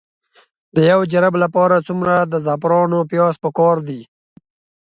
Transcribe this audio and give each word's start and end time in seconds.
د 0.75 0.77
یو 0.91 0.99
جریب 1.11 1.35
لپاره 1.43 1.85
څومره 1.87 2.13
د 2.31 2.33
زعفرانو 2.45 2.99
پیاز 3.11 3.35
پکار 3.43 3.77
دي؟ 3.87 4.01